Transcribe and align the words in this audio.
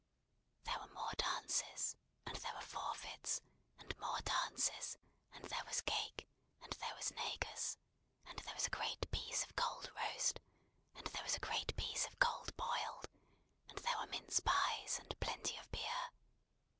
There 0.63 0.79
were 0.79 0.91
more 0.95 1.11
dances, 1.15 1.95
and 2.25 2.35
there 2.37 2.55
were 2.55 2.61
forfeits, 2.61 3.39
and 3.77 3.95
more 3.99 4.19
dances, 4.21 4.97
and 5.31 5.43
there 5.43 5.63
was 5.67 5.81
cake, 5.81 6.27
and 6.59 6.73
there 6.73 6.95
was 6.95 7.11
negus, 7.11 7.77
and 8.25 8.39
there 8.39 8.53
was 8.55 8.65
a 8.65 8.71
great 8.71 9.11
piece 9.11 9.43
of 9.43 9.55
Cold 9.55 9.91
Roast, 9.95 10.39
and 10.95 11.05
there 11.05 11.21
was 11.21 11.35
a 11.35 11.39
great 11.39 11.77
piece 11.77 12.07
of 12.07 12.17
Cold 12.17 12.57
Boiled, 12.57 13.09
and 13.69 13.77
there 13.77 13.97
were 13.99 14.07
mince 14.07 14.39
pies, 14.39 14.97
and 14.97 15.19
plenty 15.19 15.55
of 15.57 15.69
beer. 15.69 16.09